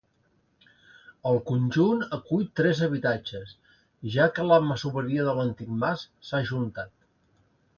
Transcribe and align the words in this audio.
El 1.31 1.35
conjunt 1.49 2.01
acull 2.17 2.47
tres 2.61 2.81
habitatges, 2.87 3.53
ja 4.15 4.27
que 4.39 4.49
la 4.53 4.59
masoveria 4.71 5.27
de 5.29 5.37
l’antic 5.41 5.71
mas 5.85 6.07
s'ha 6.31 6.41
ajuntat. 6.41 6.95